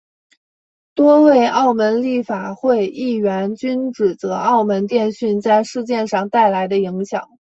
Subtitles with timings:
[0.95, 7.29] 多位澳门立法会议员均指责澳门电讯在事件上带来的影响。